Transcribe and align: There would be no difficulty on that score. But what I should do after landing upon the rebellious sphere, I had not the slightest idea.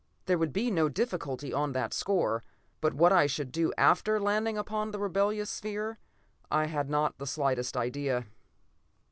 There 0.25 0.39
would 0.39 0.51
be 0.51 0.71
no 0.71 0.89
difficulty 0.89 1.53
on 1.53 1.73
that 1.73 1.93
score. 1.93 2.43
But 2.81 2.95
what 2.95 3.13
I 3.13 3.27
should 3.27 3.51
do 3.51 3.71
after 3.77 4.19
landing 4.19 4.57
upon 4.57 4.89
the 4.89 4.97
rebellious 4.99 5.51
sphere, 5.51 5.99
I 6.49 6.65
had 6.65 6.89
not 6.89 7.19
the 7.19 7.27
slightest 7.27 7.77
idea. 7.77 8.25